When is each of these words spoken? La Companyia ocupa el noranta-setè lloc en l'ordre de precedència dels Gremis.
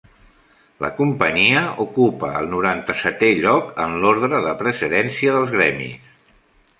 La 0.83 0.87
Companyia 0.99 1.59
ocupa 1.83 2.31
el 2.39 2.49
noranta-setè 2.53 3.31
lloc 3.43 3.69
en 3.85 3.93
l'ordre 4.05 4.41
de 4.47 4.55
precedència 4.65 5.37
dels 5.37 5.55
Gremis. 5.59 6.13